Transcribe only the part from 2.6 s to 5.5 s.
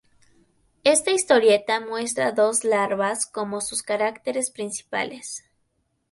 larvas como sus caracteres principales.